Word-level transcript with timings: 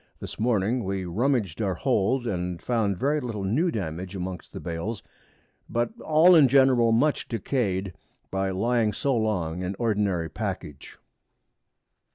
This 0.19 0.39
Morning 0.39 0.83
we 0.83 1.05
rummaged 1.05 1.61
our 1.61 1.75
Hold, 1.75 2.25
and 2.25 2.59
found 2.59 2.97
very 2.97 3.19
little 3.19 3.43
new 3.43 3.69
Damage 3.69 4.15
amongst 4.15 4.51
the 4.51 4.59
Bails, 4.59 5.03
but 5.69 5.91
all 6.01 6.33
in 6.35 6.47
general 6.47 6.91
much 6.91 7.27
decay'd 7.27 7.93
by 8.31 8.49
lying 8.49 8.93
so 8.93 9.15
long 9.15 9.61
in 9.61 9.75
ordinary 9.77 10.27
Package. 10.27 10.97